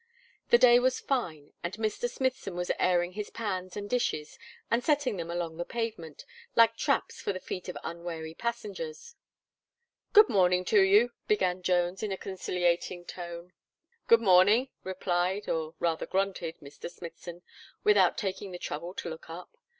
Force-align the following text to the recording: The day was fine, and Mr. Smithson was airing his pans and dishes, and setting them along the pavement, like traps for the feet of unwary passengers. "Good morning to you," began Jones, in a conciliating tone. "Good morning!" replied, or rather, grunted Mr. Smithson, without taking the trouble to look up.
The 0.49 0.57
day 0.57 0.79
was 0.79 0.99
fine, 0.99 1.53
and 1.63 1.73
Mr. 1.75 2.09
Smithson 2.09 2.55
was 2.55 2.71
airing 2.79 3.11
his 3.11 3.29
pans 3.29 3.77
and 3.77 3.87
dishes, 3.87 4.39
and 4.71 4.83
setting 4.83 5.17
them 5.17 5.29
along 5.29 5.57
the 5.57 5.63
pavement, 5.63 6.25
like 6.55 6.75
traps 6.75 7.21
for 7.21 7.31
the 7.31 7.39
feet 7.39 7.69
of 7.69 7.77
unwary 7.83 8.33
passengers. 8.33 9.13
"Good 10.11 10.27
morning 10.27 10.65
to 10.65 10.81
you," 10.81 11.11
began 11.27 11.61
Jones, 11.61 12.01
in 12.01 12.11
a 12.11 12.17
conciliating 12.17 13.05
tone. 13.05 13.53
"Good 14.07 14.21
morning!" 14.21 14.69
replied, 14.83 15.47
or 15.47 15.75
rather, 15.77 16.07
grunted 16.07 16.59
Mr. 16.61 16.89
Smithson, 16.89 17.43
without 17.83 18.17
taking 18.17 18.51
the 18.51 18.57
trouble 18.57 18.95
to 18.95 19.07
look 19.11 19.29
up. 19.29 19.55